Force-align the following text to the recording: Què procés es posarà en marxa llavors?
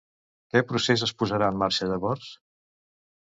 Què 0.53 0.61
procés 0.69 1.03
es 1.07 1.13
posarà 1.19 1.51
en 1.53 1.61
marxa 1.63 1.91
llavors? 1.91 2.31